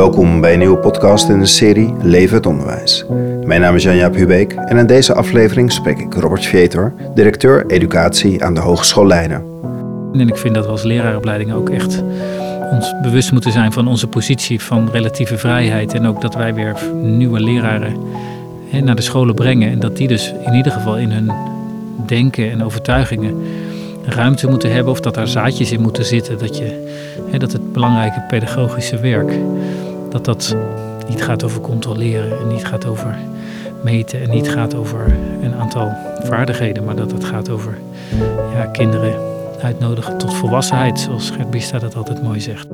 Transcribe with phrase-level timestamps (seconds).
[0.00, 3.04] Welkom bij een nieuwe podcast in de serie Leven het Onderwijs.
[3.44, 8.44] Mijn naam is Janja Hubeek en in deze aflevering spreek ik Robert Vietor, directeur educatie
[8.44, 9.44] aan de Hogeschool Leiden.
[10.12, 12.02] En ik vind dat we als leraaropleiding ook echt
[12.70, 15.94] ons bewust moeten zijn van onze positie van relatieve vrijheid.
[15.94, 17.96] En ook dat wij weer nieuwe leraren
[18.82, 19.70] naar de scholen brengen.
[19.70, 21.30] En dat die dus in ieder geval in hun
[22.06, 23.34] denken en overtuigingen
[24.04, 24.92] ruimte moeten hebben.
[24.92, 26.38] Of dat daar zaadjes in moeten zitten.
[26.38, 26.98] Dat, je,
[27.38, 29.32] dat het belangrijke pedagogische werk,
[30.10, 30.56] dat dat
[31.08, 33.18] niet gaat over controleren en niet gaat over
[33.82, 35.92] meten en niet gaat over een aantal
[36.22, 37.78] vaardigheden, maar dat het gaat over
[38.54, 39.14] ja, kinderen
[39.62, 42.66] uitnodigen tot volwassenheid, zoals Gert Bista dat altijd mooi zegt.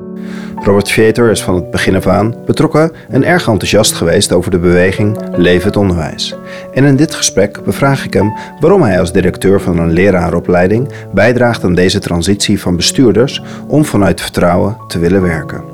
[0.55, 4.59] Robert Vieter is van het begin af aan betrokken en erg enthousiast geweest over de
[4.59, 6.35] beweging Leven het Onderwijs.
[6.73, 11.63] En in dit gesprek bevraag ik hem waarom hij als directeur van een leraaropleiding bijdraagt
[11.63, 15.66] aan deze transitie van bestuurders om vanuit vertrouwen te willen werken.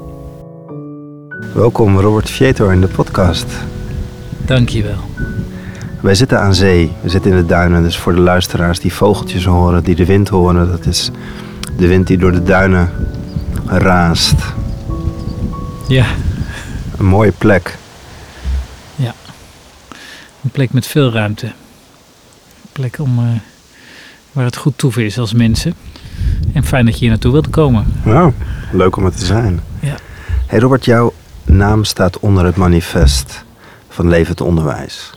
[1.51, 3.45] Welkom Robert Vieter in de podcast.
[4.45, 4.97] Dankjewel.
[6.01, 7.83] Wij zitten aan zee, we zitten in de duinen.
[7.83, 11.11] Dus voor de luisteraars die vogeltjes horen, die de wind horen, dat is
[11.77, 12.89] de wind die door de duinen
[13.65, 14.35] raast.
[15.87, 16.05] Ja.
[16.97, 17.77] Een mooie plek.
[18.95, 19.13] Ja.
[20.43, 21.45] Een plek met veel ruimte.
[21.45, 21.53] Een
[22.71, 23.25] plek om, uh,
[24.31, 25.73] waar het goed toeven is als mensen.
[26.53, 27.85] En fijn dat je hier naartoe wilt komen.
[28.03, 28.33] Nou,
[28.71, 29.61] leuk om er te zijn.
[29.79, 29.95] Ja.
[30.47, 31.13] Hey Robert, jouw
[31.53, 33.43] naam staat onder het manifest
[33.89, 35.11] van Levend Onderwijs.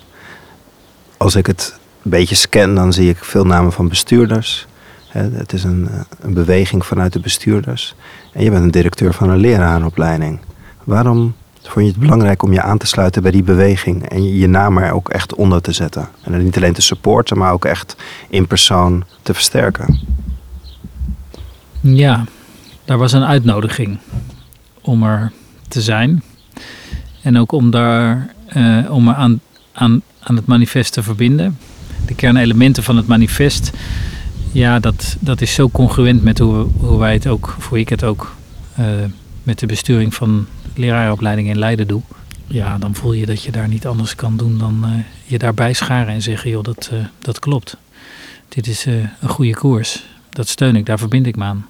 [1.17, 4.67] Als ik het een beetje scan, dan zie ik veel namen van bestuurders.
[5.09, 5.89] Het is een,
[6.21, 7.95] een beweging vanuit de bestuurders.
[8.33, 10.41] En je bent een directeur van een leraaropleiding.
[10.85, 14.47] Waarom vond je het belangrijk om je aan te sluiten bij die beweging en je
[14.47, 16.09] naam er ook echt onder te zetten?
[16.23, 17.97] En niet alleen te supporten, maar ook echt
[18.29, 20.01] in persoon te versterken?
[21.81, 22.25] Ja,
[22.85, 23.99] daar was een uitnodiging
[24.81, 25.33] om er
[25.77, 26.23] te zijn.
[27.23, 29.41] En ook om daar uh, om aan,
[29.73, 31.59] aan, aan het manifest te verbinden.
[32.07, 33.73] De kernelementen van het manifest,
[34.53, 38.05] ja, dat, dat is zo congruent met hoe, hoe wij het ook, hoe ik het
[38.05, 38.35] ook
[38.79, 38.87] uh,
[39.43, 42.03] met de besturing van leraaropleiding in Leiden doe.
[42.47, 44.91] Ja, dan voel je dat je daar niet anders kan doen dan uh,
[45.25, 47.77] je daarbij scharen en zeggen, joh, dat, dat klopt.
[48.49, 50.05] Dit is een goede koers.
[50.31, 51.67] Dat steun ik, daar verbind ik me aan.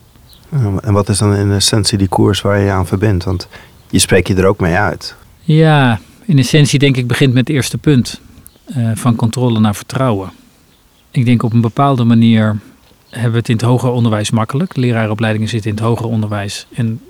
[0.83, 3.25] En wat is dan in essentie die koers waar je je aan verbindt?
[3.25, 3.49] Want
[3.91, 5.15] je spreekt je er ook mee uit.
[5.41, 8.21] Ja, in essentie denk ik begint met het eerste punt.
[8.77, 10.31] Uh, van controle naar vertrouwen.
[11.11, 12.59] Ik denk op een bepaalde manier
[13.11, 14.77] hebben we het in het hoger onderwijs makkelijk.
[14.77, 16.67] Leraaropleidingen zitten in het hoger onderwijs.
[16.75, 17.01] En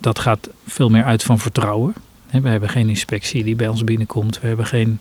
[0.00, 1.94] dat gaat veel meer uit van vertrouwen.
[2.30, 4.40] We hebben geen inspectie die bij ons binnenkomt.
[4.40, 4.98] We hebben geen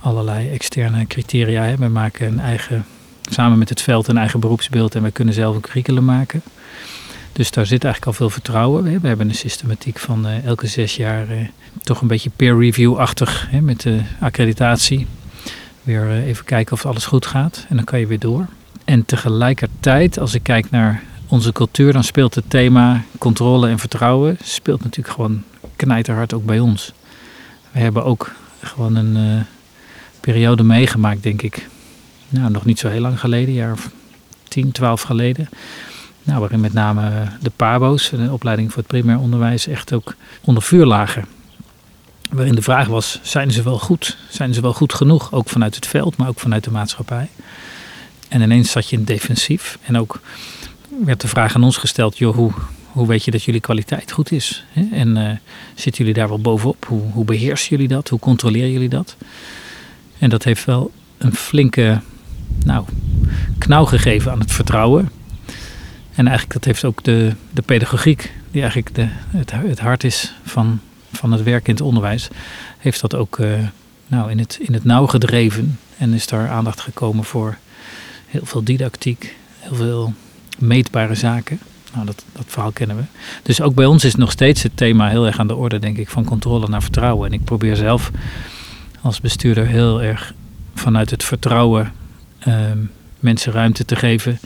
[0.00, 1.76] allerlei externe criteria.
[1.76, 2.86] We maken een eigen,
[3.30, 6.42] samen met het veld een eigen beroepsbeeld en we kunnen zelf een curriculum maken.
[7.32, 9.00] Dus daar zit eigenlijk al veel vertrouwen.
[9.00, 11.48] We hebben een systematiek van uh, elke zes jaar uh,
[11.82, 15.06] toch een beetje peer review-achtig met de accreditatie.
[15.82, 18.46] Weer uh, even kijken of alles goed gaat en dan kan je weer door.
[18.84, 24.38] En tegelijkertijd, als ik kijk naar onze cultuur, dan speelt het thema controle en vertrouwen
[24.42, 25.42] speelt natuurlijk gewoon
[25.76, 26.92] knijterhard ook bij ons.
[27.72, 28.32] We hebben ook
[28.62, 29.44] gewoon een
[30.20, 31.68] periode meegemaakt, denk ik.
[32.28, 33.90] Nou, nog niet zo heel lang geleden, een jaar of
[34.48, 35.48] 10, 12 geleden
[36.22, 40.62] nou, waarin met name de PABO's, de opleiding voor het primair onderwijs, echt ook onder
[40.62, 41.24] vuur lagen.
[42.30, 44.16] Waarin de vraag was, zijn ze wel goed?
[44.28, 45.32] Zijn ze wel goed genoeg?
[45.32, 47.28] Ook vanuit het veld, maar ook vanuit de maatschappij.
[48.28, 49.78] En ineens zat je in defensief.
[49.82, 50.20] En ook
[51.04, 52.52] werd de vraag aan ons gesteld, joh, hoe,
[52.86, 54.64] hoe weet je dat jullie kwaliteit goed is?
[54.92, 55.30] En uh,
[55.74, 56.84] zitten jullie daar wel bovenop?
[56.88, 58.08] Hoe, hoe beheersen jullie dat?
[58.08, 59.16] Hoe controleren jullie dat?
[60.18, 62.00] En dat heeft wel een flinke
[62.64, 62.84] nou,
[63.58, 65.10] knauw gegeven aan het vertrouwen.
[66.20, 70.34] En eigenlijk dat heeft ook de, de pedagogiek, die eigenlijk de, het, het hart is
[70.44, 70.80] van,
[71.12, 72.28] van het werk in het onderwijs,
[72.78, 73.52] heeft dat ook uh,
[74.06, 75.78] nou, in, het, in het nauw gedreven.
[75.98, 77.56] En is daar aandacht gekomen voor
[78.26, 80.14] heel veel didactiek, heel veel
[80.58, 81.58] meetbare zaken.
[81.94, 83.02] Nou, dat, dat verhaal kennen we.
[83.42, 85.96] Dus ook bij ons is nog steeds het thema heel erg aan de orde, denk
[85.96, 87.26] ik, van controle naar vertrouwen.
[87.26, 88.10] En ik probeer zelf
[89.00, 90.34] als bestuurder heel erg
[90.74, 91.92] vanuit het vertrouwen
[92.46, 92.54] uh,
[93.20, 94.38] mensen ruimte te geven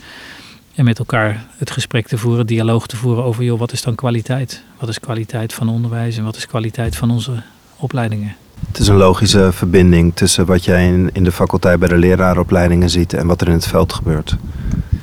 [0.75, 3.95] en met elkaar het gesprek te voeren, dialoog te voeren over, joh, wat is dan
[3.95, 4.63] kwaliteit?
[4.79, 7.31] Wat is kwaliteit van onderwijs en wat is kwaliteit van onze
[7.75, 8.35] opleidingen?
[8.67, 12.89] Het is een logische verbinding tussen wat jij in, in de faculteit bij de leraaropleidingen
[12.89, 14.35] ziet en wat er in het veld gebeurt.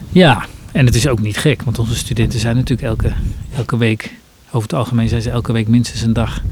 [0.09, 3.13] Ja, en het is ook niet gek, want onze studenten zijn natuurlijk elke,
[3.57, 4.15] elke week,
[4.47, 6.43] over het algemeen zijn ze elke week minstens een dag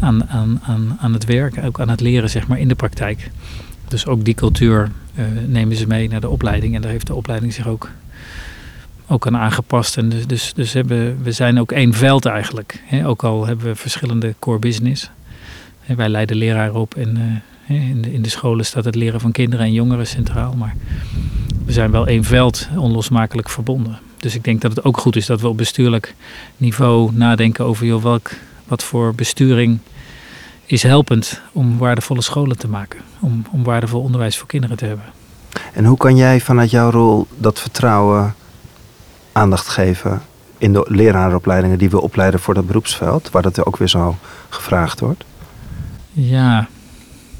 [0.00, 3.30] aan, aan, aan, aan het werk, ook aan het leren, zeg maar, in de praktijk.
[3.88, 7.14] Dus ook die cultuur uh, nemen ze mee naar de opleiding en daar heeft de
[7.14, 7.90] opleiding zich ook
[9.08, 9.96] ook aan aangepast.
[9.96, 12.82] En dus, dus, dus hebben, we zijn ook één veld eigenlijk.
[13.04, 15.10] Ook al hebben we verschillende core business.
[15.80, 19.20] Hè, wij leiden leraren op en uh, in, de, in de scholen staat het leren
[19.20, 20.54] van kinderen en jongeren centraal.
[20.54, 20.74] Maar
[21.64, 23.98] we zijn wel één veld onlosmakelijk verbonden.
[24.16, 26.14] Dus ik denk dat het ook goed is dat we op bestuurlijk
[26.56, 28.30] niveau nadenken over joh, welk,
[28.68, 29.78] wat voor besturing
[30.66, 33.00] is helpend om waardevolle scholen te maken.
[33.20, 35.06] Om, om waardevol onderwijs voor kinderen te hebben.
[35.72, 38.34] En hoe kan jij vanuit jouw rol dat vertrouwen
[39.34, 40.22] aandacht geven
[40.58, 44.16] in de lerarenopleidingen die we opleiden voor dat beroepsveld, waar dat ook weer zo
[44.48, 45.24] gevraagd wordt?
[46.12, 46.68] Ja,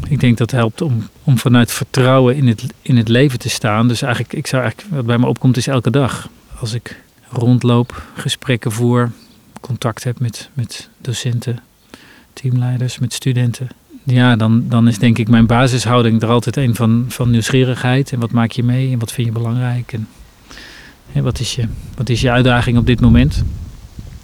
[0.08, 3.88] ik denk dat helpt om, om vanuit vertrouwen in het, in het leven te staan.
[3.88, 6.29] Dus eigenlijk, ik zou eigenlijk, wat bij me opkomt, is elke dag.
[6.61, 9.11] Als ik rondloop, gesprekken voer,
[9.61, 11.61] contact heb met, met docenten,
[12.32, 13.69] teamleiders, met studenten.
[14.02, 18.12] Ja, dan, dan is denk ik mijn basishouding er altijd een van, van nieuwsgierigheid.
[18.12, 19.93] En wat maak je mee en wat vind je belangrijk?
[19.93, 20.08] En
[21.14, 21.64] hè, wat, is je,
[21.96, 23.44] wat is je uitdaging op dit moment?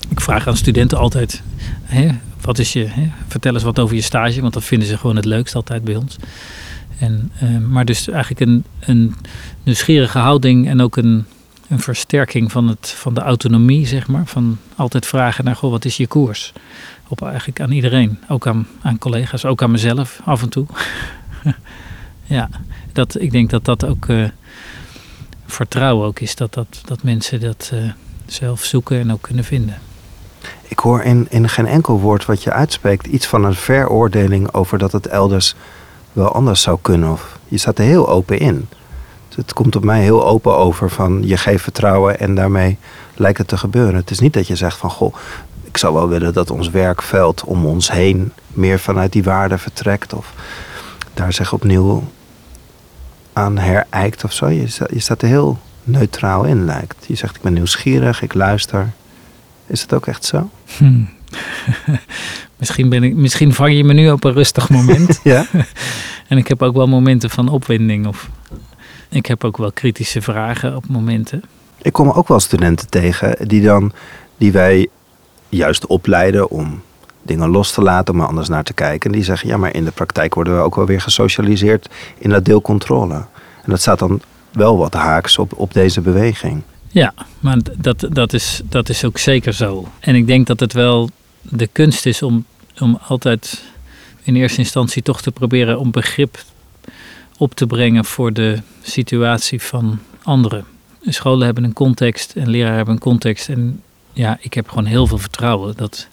[0.09, 1.43] Ik vraag aan studenten altijd,
[1.83, 2.09] hè,
[2.41, 5.17] wat is je, hè, vertel eens wat over je stage, want dat vinden ze gewoon
[5.17, 6.17] het leukst altijd bij ons.
[6.99, 9.15] En, uh, maar dus eigenlijk een, een
[9.63, 11.25] nieuwsgierige houding en ook een,
[11.69, 14.27] een versterking van, het, van de autonomie, zeg maar.
[14.27, 16.53] Van altijd vragen naar, goh, wat is je koers?
[17.09, 20.67] Op eigenlijk aan iedereen, ook aan, aan collega's, ook aan mezelf af en toe.
[22.25, 22.49] ja,
[22.93, 24.29] dat, ik denk dat dat ook uh,
[25.51, 27.91] vertrouwen ook is, dat, dat, dat mensen dat uh,
[28.27, 29.79] zelf zoeken en ook kunnen vinden.
[30.63, 34.79] Ik hoor in, in geen enkel woord wat je uitspreekt iets van een veroordeling over
[34.79, 35.55] dat het elders
[36.13, 37.11] wel anders zou kunnen.
[37.11, 38.69] Of je staat er heel open in.
[39.35, 42.79] Het komt op mij heel open over van je geeft vertrouwen en daarmee
[43.15, 43.95] lijkt het te gebeuren.
[43.95, 45.15] Het is niet dat je zegt van goh,
[45.65, 50.13] ik zou wel willen dat ons werkveld om ons heen meer vanuit die waarde vertrekt.
[50.13, 50.33] Of
[51.15, 52.03] daar zich opnieuw
[53.33, 54.49] aan herijkt of zo.
[54.49, 57.05] Je, je staat er heel neutraal in lijkt.
[57.07, 58.93] Je zegt ik ben nieuwsgierig, ik luister.
[59.67, 60.51] Is het ook echt zo?
[60.77, 61.09] Hmm.
[62.57, 65.21] misschien, ben ik, misschien vang je me nu op een rustig moment.
[65.25, 65.47] ja.
[66.29, 68.07] en ik heb ook wel momenten van opwinding.
[68.07, 68.29] Of
[69.09, 71.43] ik heb ook wel kritische vragen op momenten.
[71.83, 73.93] Ik kom ook wel studenten tegen die dan
[74.37, 74.89] die wij
[75.49, 76.83] juist opleiden om
[77.23, 79.11] dingen los te laten, om er anders naar te kijken.
[79.11, 81.89] En die zeggen, ja, maar in de praktijk worden we ook wel weer gesocialiseerd
[82.19, 83.15] in dat deel controle.
[83.63, 84.21] En dat staat dan
[84.53, 86.63] wel wat haaks op, op deze beweging.
[86.89, 89.89] Ja, maar dat, dat, is, dat is ook zeker zo.
[90.01, 91.11] En ik denk dat het wel
[91.43, 92.45] de kunst is om,
[92.79, 93.63] om altijd
[94.23, 96.43] in eerste instantie toch te proberen om begrip
[97.37, 100.65] op te brengen voor de situatie van anderen.
[101.03, 103.49] Scholen hebben een context en leraren hebben een context.
[103.49, 103.83] En
[104.13, 106.09] ja, ik heb gewoon heel veel vertrouwen dat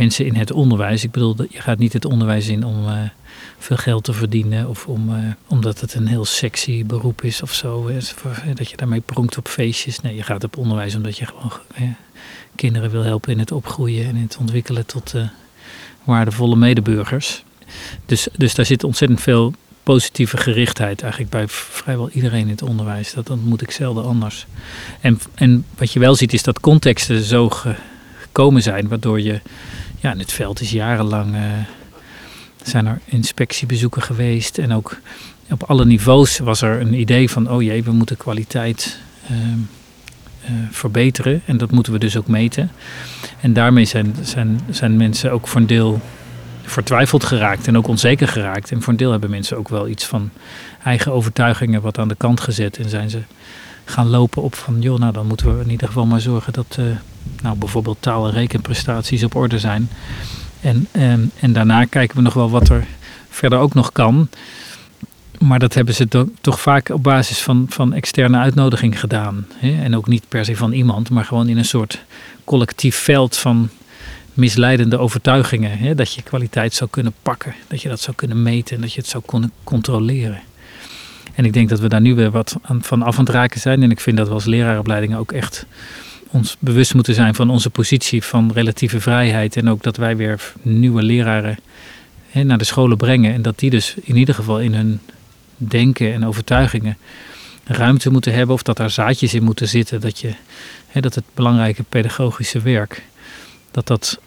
[0.00, 3.00] mensen in het onderwijs, ik bedoel, je gaat niet het onderwijs in om uh,
[3.58, 5.16] veel geld te verdienen of om, uh,
[5.46, 7.90] omdat het een heel sexy beroep is of zo,
[8.54, 10.00] dat je daarmee pronkt op feestjes.
[10.00, 11.52] Nee, je gaat op onderwijs omdat je gewoon
[12.54, 15.22] kinderen wil helpen in het opgroeien en in het ontwikkelen tot uh,
[16.04, 17.44] waardevolle medeburgers.
[18.06, 23.12] Dus, dus daar zit ontzettend veel positieve gerichtheid eigenlijk bij vrijwel iedereen in het onderwijs.
[23.12, 24.46] Dat ontmoet ik zelden anders.
[25.00, 29.40] En, en wat je wel ziet is dat contexten zo gekomen zijn, waardoor je,
[30.00, 31.42] ja, in het veld is jarenlang, uh,
[32.62, 34.96] zijn er inspectiebezoeken geweest en ook
[35.50, 38.98] op alle niveaus was er een idee van, oh jee, we moeten kwaliteit
[39.30, 42.70] uh, uh, verbeteren en dat moeten we dus ook meten.
[43.40, 46.00] En daarmee zijn, zijn, zijn mensen ook voor een deel
[46.62, 48.70] vertwijfeld geraakt en ook onzeker geraakt.
[48.70, 50.30] En voor een deel hebben mensen ook wel iets van
[50.84, 52.78] eigen overtuigingen wat aan de kant gezet.
[52.78, 53.20] En zijn ze
[53.84, 56.76] gaan lopen op van, joh, nou dan moeten we in ieder geval maar zorgen dat
[56.80, 56.86] uh,
[57.42, 59.88] nou, bijvoorbeeld taal- en rekenprestaties op orde zijn.
[60.60, 62.86] En, en, en daarna kijken we nog wel wat er
[63.28, 64.28] verder ook nog kan.
[65.38, 69.46] Maar dat hebben ze to toch vaak op basis van, van externe uitnodiging gedaan.
[69.54, 69.82] Hè?
[69.82, 72.04] En ook niet per se van iemand, maar gewoon in een soort
[72.44, 73.68] collectief veld van
[74.34, 75.78] misleidende overtuigingen.
[75.78, 75.94] Hè?
[75.94, 79.00] Dat je kwaliteit zou kunnen pakken, dat je dat zou kunnen meten en dat je
[79.00, 80.40] het zou kunnen controleren.
[81.34, 83.82] En ik denk dat we daar nu weer wat van af aan het raken zijn.
[83.82, 85.66] En ik vind dat we als leraaropleidingen ook echt
[86.30, 89.56] ons bewust moeten zijn van onze positie van relatieve vrijheid.
[89.56, 91.58] En ook dat wij weer nieuwe leraren
[92.30, 93.34] hè, naar de scholen brengen.
[93.34, 95.00] En dat die dus in ieder geval in hun
[95.56, 96.96] denken en overtuigingen
[97.64, 98.54] ruimte moeten hebben.
[98.54, 100.00] Of dat daar zaadjes in moeten zitten.
[100.00, 100.34] Dat, je,
[100.86, 103.02] hè, dat het belangrijke pedagogische werk,
[103.70, 104.20] dat dat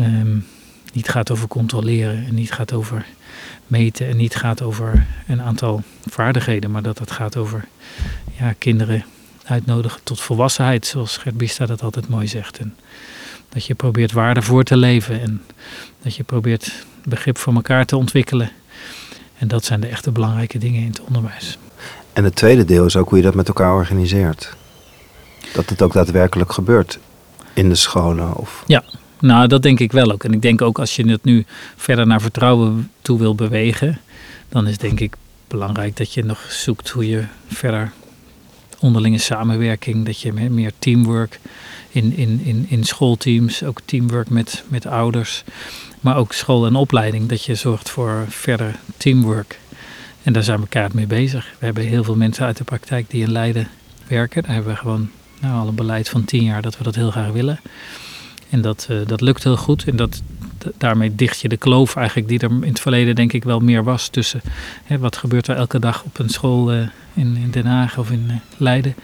[0.00, 0.46] um,
[0.92, 3.06] niet gaat over controleren en niet gaat over
[3.66, 7.64] meten en niet gaat over een aantal vaardigheden, maar dat het gaat over
[8.38, 9.04] ja, kinderen
[9.44, 12.58] uitnodigen tot volwassenheid, zoals Gert Bista dat altijd mooi zegt.
[12.58, 12.76] En
[13.48, 15.42] dat je probeert waarde voor te leven en
[16.02, 16.72] dat je probeert
[17.04, 18.50] begrip voor elkaar te ontwikkelen.
[19.38, 21.58] En dat zijn de echte belangrijke dingen in het onderwijs.
[22.12, 24.56] En het tweede deel is ook hoe je dat met elkaar organiseert.
[25.52, 26.98] Dat het ook daadwerkelijk gebeurt
[27.52, 28.36] in de scholen?
[28.36, 28.64] Of...
[28.66, 28.84] Ja,
[29.18, 30.24] nou dat denk ik wel ook.
[30.24, 31.44] En ik denk ook als je het nu
[31.76, 34.00] verder naar vertrouwen toe wil bewegen,
[34.48, 35.16] dan is denk ik
[35.48, 37.92] belangrijk dat je nog zoekt hoe je verder
[38.82, 41.40] onderlinge samenwerking, dat je meer teamwork
[41.90, 45.44] in, in, in, in schoolteams, ook teamwork met, met ouders,
[46.00, 49.58] maar ook school en opleiding, dat je zorgt voor verder teamwork.
[50.22, 51.54] En daar zijn we elkaar mee bezig.
[51.58, 53.68] We hebben heel veel mensen uit de praktijk die in Leiden
[54.06, 54.42] werken.
[54.42, 55.10] Daar hebben we gewoon
[55.40, 57.60] nou, al een beleid van tien jaar dat we dat heel graag willen.
[58.50, 59.84] En dat, uh, dat lukt heel goed.
[59.84, 60.22] En dat,
[60.78, 63.84] daarmee dicht je de kloof eigenlijk die er in het verleden denk ik wel meer
[63.84, 64.40] was tussen
[64.84, 66.80] hè, wat gebeurt er elke dag op een school uh,
[67.14, 68.94] in, in, Den Haag of in uh, Leiden.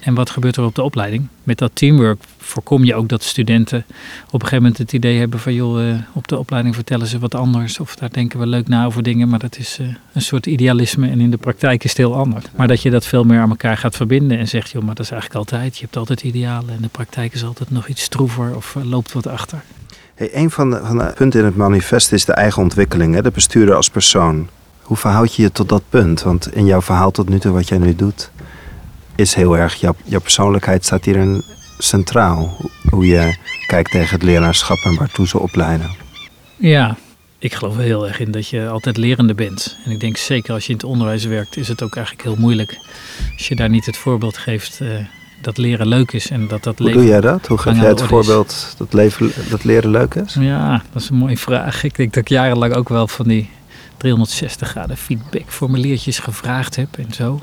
[0.00, 1.26] En wat gebeurt er op de opleiding?
[1.42, 3.84] Met dat teamwork voorkom je ook dat studenten
[4.26, 7.18] op een gegeven moment het idee hebben van joh, uh, op de opleiding vertellen ze
[7.18, 7.80] wat anders.
[7.80, 9.78] Of daar denken we leuk na over dingen, maar dat is
[10.12, 12.44] een soort idealisme en in de praktijk is het heel anders.
[12.56, 15.04] Maar dat je dat veel meer aan elkaar gaat verbinden en zegt joh, maar dat
[15.04, 15.76] is eigenlijk altijd.
[15.76, 19.26] Je hebt altijd idealen en de praktijk is altijd nog iets stroever of loopt wat
[19.26, 19.62] achter.
[20.16, 23.22] Een van de, punten in het manifest is de eigen ontwikkeling, hè?
[23.22, 24.48] de bestuurder als persoon.
[24.82, 26.22] Hoe verhoud je je tot dat punt?
[26.22, 28.30] Want in jouw verhaal tot nu toe, wat jij nu doet,
[29.14, 31.42] is heel erg, jouw, persoonlijkheid staat hierin
[31.78, 32.56] centraal.
[32.90, 35.90] Hoe je kijkt tegen het leraarschap en waartoe ze opleiden.
[36.56, 36.96] Ja,
[37.38, 39.76] ik geloof er heel erg in dat je altijd lerende bent.
[39.84, 42.36] En ik denk zeker als je in het onderwijs werkt, is het ook eigenlijk heel
[42.38, 42.78] moeilijk.
[43.36, 44.88] Als je daar niet het voorbeeld geeft uh,
[45.42, 47.46] dat leren leuk is en dat dat Hoe doe jij dat?
[47.46, 50.36] Hoe geef jij het voorbeeld dat, leven, dat leren leuk is?
[50.40, 51.84] Ja, dat is een mooie vraag.
[51.84, 53.50] Ik denk dat ik jarenlang ook wel van die
[53.96, 57.40] 360 graden feedback formuliertjes gevraagd heb en zo.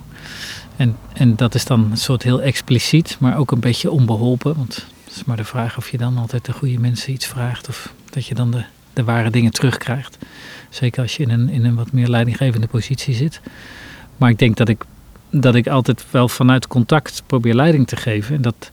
[0.76, 4.56] En, en dat is dan een soort heel expliciet, maar ook een beetje onbeholpen.
[4.56, 7.70] Want het is maar de vraag of je dan altijd de goede mensen iets vraagt.
[7.70, 8.64] Of dat je dan de,
[8.94, 10.18] de ware dingen terugkrijgt.
[10.70, 13.42] Zeker als je in een, in een wat meer leidinggevende positie zit.
[14.18, 14.84] Maar ik denk dat ik,
[15.30, 18.36] dat ik altijd wel vanuit contact probeer leiding te geven.
[18.36, 18.70] En dat,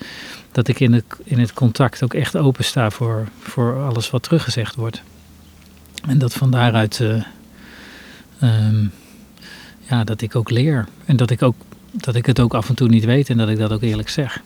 [0.53, 4.23] dat ik in het, in het contact ook echt open sta voor, voor alles wat
[4.23, 5.03] teruggezegd wordt.
[6.07, 6.99] En dat van daaruit...
[6.99, 7.23] Uh,
[8.43, 8.93] um,
[9.89, 10.87] ja, dat ik ook leer.
[11.05, 11.55] En dat ik ook
[12.03, 14.09] dat ik het ook af en toe niet weet en dat ik dat ook eerlijk
[14.09, 14.43] zeg.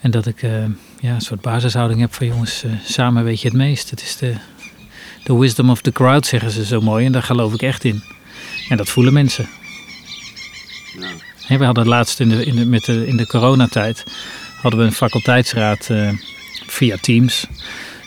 [0.00, 0.64] En dat ik uh,
[1.00, 3.90] ja, een soort basishouding heb van jongens, uh, samen weet je het meest.
[3.90, 4.34] Het is de,
[5.24, 7.06] de wisdom of the crowd, zeggen ze zo mooi.
[7.06, 8.02] En daar geloof ik echt in.
[8.68, 9.48] En dat voelen mensen.
[11.48, 14.04] We hadden laatst in de, in de, met de, in de coronatijd
[14.60, 16.10] hadden we een faculteitsraad uh,
[16.66, 17.46] via Teams.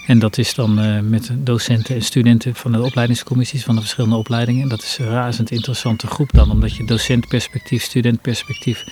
[0.08, 4.16] En dat is dan uh, met docenten en studenten van de opleidingscommissies van de verschillende
[4.16, 4.70] opleidingen.
[4.70, 8.84] Dat is een razend interessante groep dan, omdat je docentperspectief, studentperspectief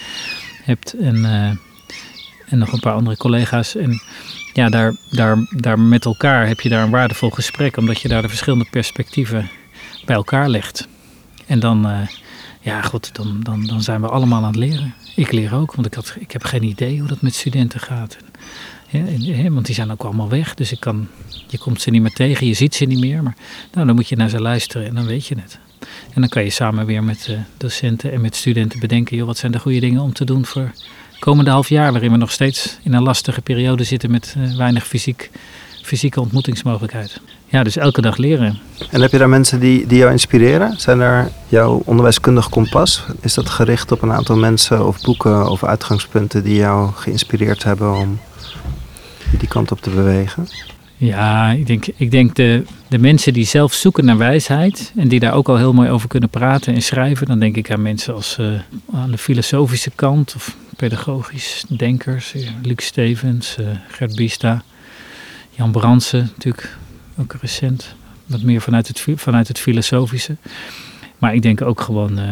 [0.63, 1.49] hebt en, uh,
[2.49, 3.75] en nog een paar andere collega's.
[3.75, 4.01] En
[4.53, 8.21] ja, daar, daar, daar met elkaar heb je daar een waardevol gesprek, omdat je daar
[8.21, 9.49] de verschillende perspectieven
[10.05, 10.87] bij elkaar legt.
[11.45, 12.07] En dan,
[12.67, 14.93] ja goed, dan, dan, dan zijn we allemaal aan het leren.
[15.15, 18.17] Ik leer ook, want ik, had, ik heb geen idee hoe dat met studenten gaat.
[18.89, 20.53] Ja, want die zijn ook allemaal weg.
[20.53, 21.07] Dus ik kan,
[21.47, 23.23] je komt ze niet meer tegen, je ziet ze niet meer.
[23.23, 23.35] Maar
[23.73, 25.59] nou, dan moet je naar ze luisteren en dan weet je het.
[26.13, 29.17] En dan kan je samen weer met uh, docenten en met studenten bedenken...
[29.17, 30.71] Joh, wat zijn de goede dingen om te doen voor
[31.19, 31.91] komende half jaar...
[31.91, 35.31] waarin we nog steeds in een lastige periode zitten met uh, weinig fysiek,
[35.81, 37.21] fysieke ontmoetingsmogelijkheid.
[37.49, 38.59] Ja, dus elke dag leren.
[38.91, 40.79] En heb je daar mensen die, die jou inspireren?
[40.79, 43.03] Zijn er jouw onderwijskundig kompas?
[43.21, 46.43] Is dat gericht op een aantal mensen of boeken of uitgangspunten...
[46.43, 48.19] die jou geïnspireerd hebben om
[49.37, 50.47] die kant op te bewegen?
[50.97, 55.19] Ja, ik denk, ik denk de, de mensen die zelf zoeken naar wijsheid en die
[55.19, 58.13] daar ook al heel mooi over kunnen praten en schrijven, dan denk ik aan mensen
[58.13, 58.59] als uh,
[58.93, 64.63] aan de filosofische kant of pedagogisch denkers, Luc Stevens, uh, Gert Bista,
[65.49, 66.77] Jan Bransen, natuurlijk
[67.19, 67.95] ook recent,
[68.25, 70.35] wat meer vanuit het, vanuit het filosofische.
[71.17, 72.25] Maar ik denk ook gewoon uh,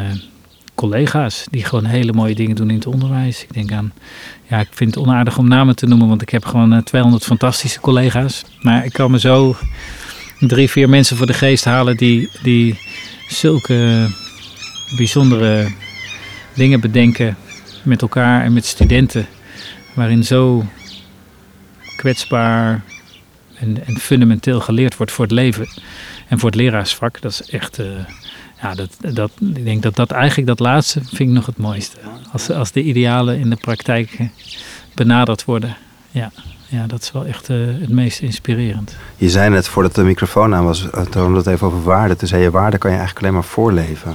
[0.75, 3.43] collega's die gewoon hele mooie dingen doen in het onderwijs.
[3.43, 3.93] Ik denk aan,
[4.47, 7.23] ja, ik vind het onaardig om namen te noemen, want ik heb gewoon uh, 200
[7.23, 8.43] fantastische collega's.
[8.61, 9.55] Maar ik kan me zo
[10.39, 12.79] drie, vier mensen voor de geest halen die, die
[13.27, 14.07] zulke
[14.95, 15.71] bijzondere
[16.53, 17.37] dingen bedenken
[17.83, 19.27] met elkaar en met studenten.
[19.93, 20.65] Waarin zo
[21.95, 22.83] kwetsbaar
[23.59, 25.67] en, en fundamenteel geleerd wordt voor het leven
[26.27, 27.21] en voor het leraarsvak.
[27.21, 27.79] Dat is echt.
[27.79, 27.85] Uh,
[28.61, 31.97] ja, dat, dat, ik denk dat dat eigenlijk dat laatste vind ik nog het mooiste.
[32.31, 34.17] Als, als de idealen in de praktijk
[34.93, 35.75] benaderd worden.
[36.11, 36.31] Ja,
[36.67, 38.95] ja dat is wel echt uh, het meest inspirerend.
[39.17, 42.15] Je zei net voordat de microfoon aan was, toen het even over waarde.
[42.15, 44.13] Toen zei je waarde kan je eigenlijk alleen maar voorleven.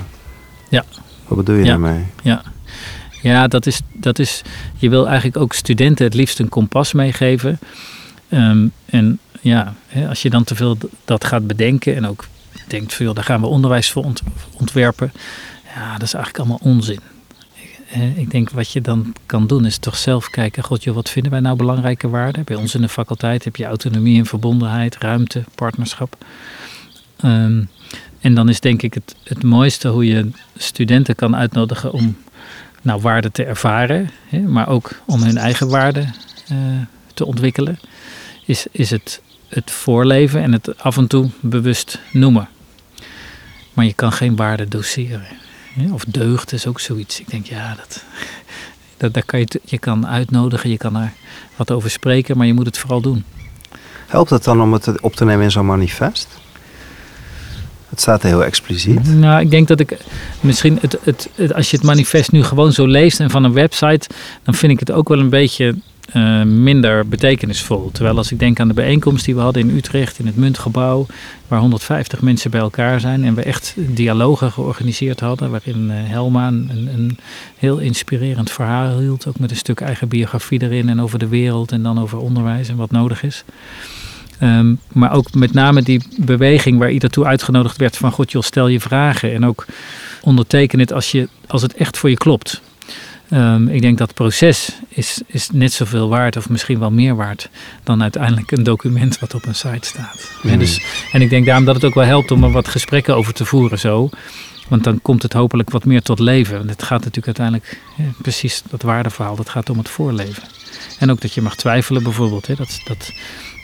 [0.68, 0.84] Ja.
[1.26, 1.68] Wat bedoel je ja.
[1.68, 2.04] daarmee?
[2.22, 2.42] Ja.
[3.22, 4.42] Ja, dat is, dat is.
[4.76, 7.58] Je wil eigenlijk ook studenten het liefst een kompas meegeven.
[8.28, 9.74] Um, en ja,
[10.08, 12.26] als je dan te veel dat gaat bedenken en ook
[12.66, 14.22] denkt van joh, daar gaan we onderwijs voor ont
[14.58, 15.12] ontwerpen.
[15.74, 17.00] Ja, dat is eigenlijk allemaal onzin.
[18.16, 21.32] ik denk wat je dan kan doen is toch zelf kijken, god joh, wat vinden
[21.32, 22.44] wij nou belangrijke waarden?
[22.44, 26.16] Bij ons in de faculteit heb je autonomie en verbondenheid, ruimte, partnerschap.
[27.16, 27.62] Ehm,
[28.20, 32.16] en dan is denk ik het, het mooiste hoe je studenten kan uitnodigen om
[32.82, 36.14] nou, waarden te ervaren, hè, maar ook om hun eigen waarden
[36.48, 36.56] eh,
[37.14, 37.78] te ontwikkelen,
[38.46, 42.48] is, is het, het voorleven en het af en toe bewust noemen.
[43.72, 45.26] Maar je kan geen waarde doseren.
[45.92, 47.20] Of deugd is ook zoiets.
[47.20, 48.04] Ik denk, ja, dat,
[48.96, 51.12] dat, daar kan je, je kan uitnodigen, je kan er
[51.56, 53.24] wat over spreken, maar je moet het vooral doen.
[54.06, 56.28] Helpt het dan om het op te nemen in zo'n manifest?
[57.88, 59.14] Het staat heel expliciet.
[59.14, 59.96] Nou, ik denk dat ik
[60.40, 63.52] misschien het, het, het, als je het manifest nu gewoon zo leest en van een
[63.52, 64.08] website,
[64.42, 65.76] dan vind ik het ook wel een beetje
[66.16, 67.90] uh, minder betekenisvol.
[67.92, 71.06] Terwijl als ik denk aan de bijeenkomst die we hadden in Utrecht in het Muntgebouw,
[71.48, 76.48] waar 150 mensen bij elkaar zijn en we echt dialogen georganiseerd hadden, waarin uh, Helma
[76.48, 77.18] een, een,
[77.58, 81.72] heel inspirerend verhaal hield, ook met een stuk eigen biografie erin en over de wereld
[81.72, 83.44] en dan over onderwijs en wat nodig is.
[84.42, 88.42] Um, maar ook met name die beweging waar ieder toe uitgenodigd werd van God joh,
[88.42, 89.66] stel je vragen en ook
[90.22, 92.60] onderteken het als, je, als het echt voor je klopt.
[93.32, 97.16] Um, ik denk dat het proces is, is net zoveel waard of misschien wel meer
[97.16, 97.48] waard
[97.84, 100.30] dan uiteindelijk een document wat op een site staat.
[100.42, 100.50] Mm.
[100.50, 103.16] En, dus, en ik denk daarom dat het ook wel helpt om er wat gesprekken
[103.16, 104.10] over te voeren zo.
[104.68, 106.68] Want dan komt het hopelijk wat meer tot leven.
[106.68, 110.42] het gaat natuurlijk uiteindelijk ja, precies dat waardeverhaal, dat gaat om het voorleven.
[110.98, 112.46] En ook dat je mag twijfelen bijvoorbeeld.
[112.46, 113.12] Hè, dat, dat,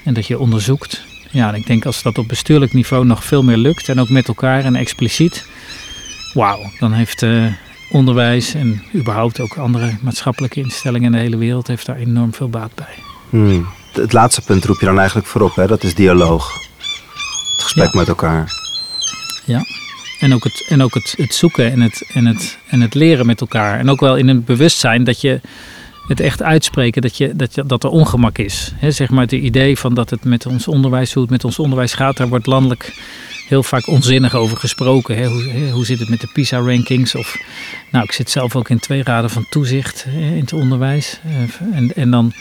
[0.05, 1.03] en dat je onderzoekt.
[1.31, 4.09] Ja, en ik denk als dat op bestuurlijk niveau nog veel meer lukt en ook
[4.09, 5.47] met elkaar en expliciet.
[6.35, 7.53] Wauw, dan heeft uh,
[7.91, 12.49] onderwijs en überhaupt ook andere maatschappelijke instellingen in de hele wereld heeft daar enorm veel
[12.49, 12.95] baat bij.
[13.31, 13.67] Hmm.
[13.93, 15.67] Het laatste punt roep je dan eigenlijk voorop, hè?
[15.67, 16.53] dat is dialoog.
[17.53, 18.53] Het gesprek met elkaar.
[19.45, 19.61] Ja,
[20.21, 23.27] en ook, het, en ook het, het zoeken en het, en, het, en het leren
[23.27, 23.79] met elkaar.
[23.79, 25.41] En ook wel in een bewustzijn dat je
[26.07, 28.73] het echt uitspreken dat, je, dat, je, dat er ongemak is.
[28.77, 31.59] He, zeg maar het idee van dat het met ons onderwijs, hoe het met ons
[31.59, 32.95] onderwijs gaat, daar wordt landelijk
[33.47, 35.17] heel vaak onzinnig over gesproken.
[35.17, 35.27] Hè?
[35.27, 37.15] Hoe, hoe zit het met de PISA-rankings?
[37.15, 37.37] Of,
[37.91, 41.21] nou, ik zit zelf ook in twee raden van toezicht hè, in het onderwijs.
[41.25, 42.33] Eh, en, en dan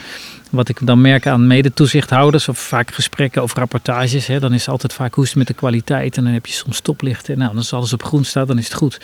[0.49, 4.69] wat ik dan merk aan medetoezichthouders of vaak gesprekken of rapportages, hè, dan is het
[4.69, 7.37] altijd vaak hoe is het met de kwaliteit en dan heb je soms stoplichten.
[7.37, 8.99] Nou, als alles op groen staat, dan is het goed.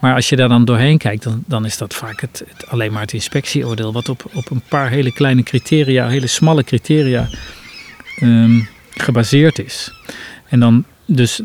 [0.00, 3.02] Maar als je daar dan doorheen kijkt, dan, dan is dat vaak het, alleen maar
[3.02, 7.28] het inspectieoordeel, wat op, op een paar hele kleine criteria, hele smalle criteria
[8.22, 9.92] um, gebaseerd is.
[10.48, 11.42] En dan dus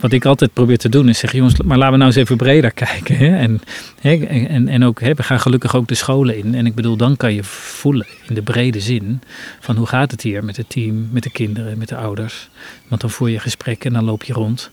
[0.00, 2.36] wat ik altijd probeer te doen is zeggen, jongens, maar laten we nou eens even
[2.36, 3.16] breder kijken.
[3.16, 3.36] Hè?
[3.36, 3.60] En,
[4.00, 6.54] hè, en, en ook, hè, we gaan gelukkig ook de scholen in.
[6.54, 9.20] En ik bedoel, dan kan je voelen in de brede zin
[9.60, 12.48] van hoe gaat het hier met het team, met de kinderen, met de ouders.
[12.88, 14.70] Want dan voer je gesprekken en dan loop je rond.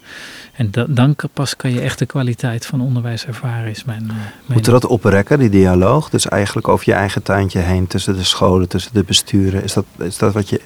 [0.54, 4.04] En da, dan pas kan je echt de kwaliteit van onderwijs ervaren, is mijn...
[4.04, 6.10] Uh, Moet dat oprekken, die dialoog?
[6.10, 9.64] Dus eigenlijk over je eigen tuintje heen, tussen de scholen, tussen de besturen.
[9.64, 10.62] Is dat, is dat wat je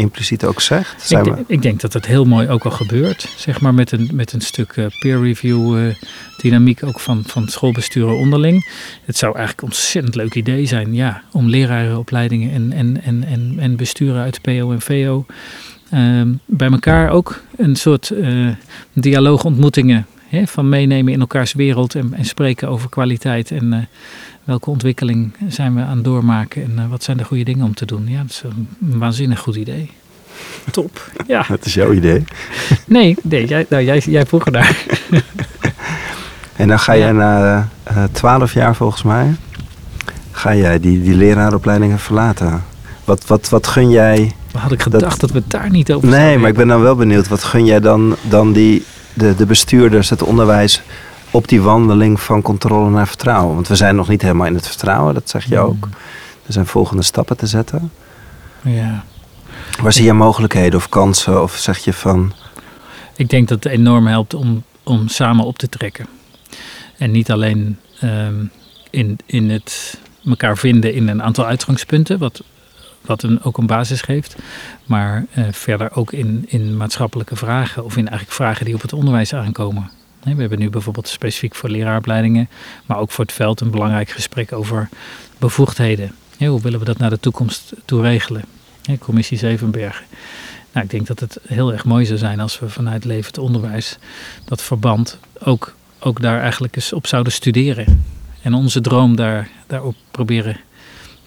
[0.00, 1.10] impliciet ook zegt?
[1.10, 3.28] Ik, ik, denk dat het heel mooi ook al gebeurt.
[3.36, 5.94] Zeg maar met een, met een stuk uh, peer review uh,
[6.36, 8.68] dynamiek ook van, van schoolbesturen onderling.
[9.04, 13.54] Het zou eigenlijk een ontzettend leuk idee zijn ja, om lerarenopleidingen en, en, en, en,
[13.58, 15.26] en besturen uit PO en VO
[15.94, 18.48] uh, bij elkaar ook een soort uh,
[18.92, 23.88] dialoogontmoetingen hè, van meenemen in elkaars wereld en, en spreken over kwaliteit en
[24.44, 27.74] welke ontwikkeling zijn we aan het doormaken en uh, wat zijn de goede dingen om
[27.74, 28.08] te doen.
[28.08, 28.42] Ja, dat is
[28.80, 29.90] een waanzinnig goed idee.
[30.70, 31.10] Top.
[31.26, 31.44] Ja.
[31.48, 32.24] Dat is jouw idee.
[32.86, 34.84] Nee, nee jij, nou, jij, jij vroeg er daar.
[36.56, 39.34] en dan ga jij na uh, twaalf jaar volgens mij,
[40.30, 42.64] ga jij die, die leraaropleidingen verlaten.
[43.04, 44.32] Wat, wat, wat gun jij...
[44.52, 46.80] Had ik gedacht dat, dat we het daar niet over Nee, maar ik ben dan
[46.80, 47.28] wel benieuwd.
[47.28, 50.82] Wat gun jij dan, dan die, de, de bestuurders, het onderwijs
[51.30, 53.54] op die wandeling van controle naar vertrouwen.
[53.54, 55.62] Want we zijn nog niet helemaal in het vertrouwen, dat zeg je mm.
[55.62, 55.88] ook.
[56.46, 57.92] Er zijn volgende stappen te zetten.
[58.62, 59.04] Ja.
[59.82, 61.42] Waar zie je mogelijkheden of kansen?
[61.42, 62.32] Of zeg je van.
[63.16, 66.06] Ik denk dat het enorm helpt om, om samen op te trekken.
[66.98, 68.44] En niet alleen ehm,
[68.90, 72.42] in, in het elkaar vinden in een aantal uitgangspunten, wat,
[73.00, 74.36] wat een, ook een basis geeft.
[74.84, 78.92] Maar uh, verder ook in, in maatschappelijke vragen of in eigenlijk vragen die op het
[78.92, 79.90] onderwijs aankomen.
[80.22, 82.48] We hebben nu bijvoorbeeld specifiek voor leraaropleidingen,
[82.86, 84.88] maar ook voor het veld een belangrijk gesprek over
[85.38, 86.14] bevoegdheden.
[86.38, 88.44] Hoe willen we dat naar de toekomst toe regelen?
[88.98, 90.04] Commissie Zevenbergen.
[90.72, 93.98] Nou, ik denk dat het heel erg mooi zou zijn als we vanuit levend onderwijs
[94.44, 98.04] dat verband ook, ook daar eigenlijk eens op zouden studeren.
[98.42, 100.56] En onze droom daar, daarop proberen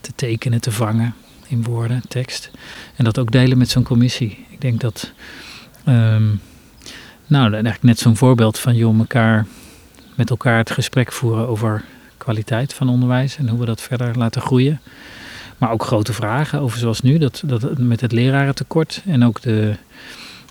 [0.02, 1.16] te tekenen, te vangen
[1.54, 2.52] in woorden, tekst.
[2.96, 4.46] En dat ook delen met zo'n commissie.
[4.50, 5.12] Ik denk dat
[5.88, 6.42] um,
[7.28, 9.46] nou, eigenlijk net zo'n voorbeeld van joh, elkaar,
[10.16, 11.84] met elkaar het gesprek voeren over
[12.18, 14.80] kwaliteit van onderwijs en hoe we dat verder laten groeien.
[15.58, 19.76] Maar ook grote vragen over zoals nu, dat, dat met het lerarentekort en ook de,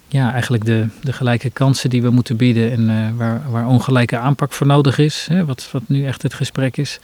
[0.08, 4.18] ja, eigenlijk de, de gelijke kansen die we moeten bieden en uh, waar, waar ongelijke
[4.18, 6.98] aanpak voor nodig is, hè, wat, wat nu echt het gesprek is.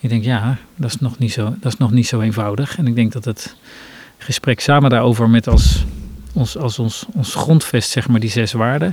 [0.00, 2.78] Ik denk, ja, dat is, nog niet zo, dat is nog niet zo eenvoudig.
[2.78, 3.56] En ik denk dat het
[4.18, 5.84] gesprek samen daarover met als,
[6.32, 8.92] ons, als ons, ons grondvest, zeg maar, die zes waarden.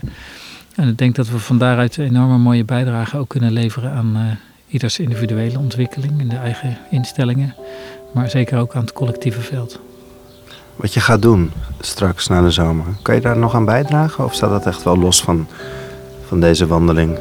[0.76, 4.22] En ik denk dat we van daaruit enorme mooie bijdrage ook kunnen leveren aan uh,
[4.68, 7.56] ieders individuele ontwikkeling in de eigen instellingen.
[8.14, 9.80] Maar zeker ook aan het collectieve veld.
[10.76, 14.24] Wat je gaat doen straks na de zomer, kan je daar nog aan bijdragen?
[14.24, 15.48] Of staat dat echt wel los van,
[16.28, 17.18] van deze wandeling?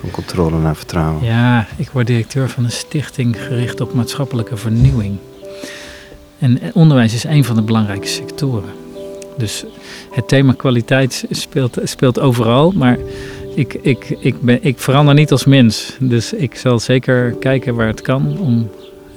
[0.00, 1.24] Van controle naar vertrouwen?
[1.24, 5.16] Ja, ik word directeur van een stichting gericht op maatschappelijke vernieuwing.
[6.38, 8.70] En onderwijs is een van de belangrijke sectoren.
[9.36, 9.64] Dus
[10.10, 12.98] het thema kwaliteit speelt, speelt overal, maar
[13.54, 15.96] ik, ik, ik, ben, ik verander niet als mens.
[16.00, 18.70] Dus ik zal zeker kijken waar het kan om